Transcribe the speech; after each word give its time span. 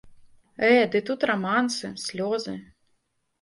Э, 0.69 0.71
ды 0.95 1.01
тут 1.09 1.25
рамансы, 1.31 1.91
слёзы. 2.05 2.57